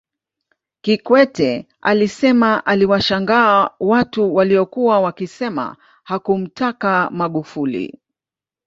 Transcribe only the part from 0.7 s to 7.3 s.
Kikwete alisema aliwashangaa watu waliokuwa wakisema hakumtaka